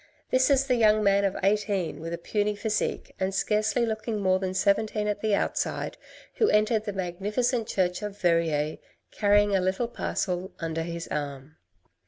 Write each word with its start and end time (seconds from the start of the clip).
This 0.31 0.49
is 0.49 0.65
the 0.65 0.73
young 0.73 1.03
man 1.03 1.23
of 1.25 1.37
eighteen 1.43 1.99
with 1.99 2.11
a 2.11 2.17
puny 2.17 2.55
physique, 2.55 3.13
and 3.19 3.35
scarcely 3.35 3.85
looking 3.85 4.19
more 4.19 4.39
than 4.39 4.55
seventeen 4.55 5.07
at 5.07 5.21
the 5.21 5.35
outside, 5.35 5.95
who 6.37 6.49
entered 6.49 6.85
the 6.85 6.91
magnificent 6.93 7.67
church 7.67 8.01
of 8.01 8.17
Verrieres 8.17 8.79
carrying 9.11 9.55
a 9.55 9.61
little 9.61 9.87
parcel 9.87 10.53
under 10.59 10.81
his 10.81 11.07
arm. 11.09 11.57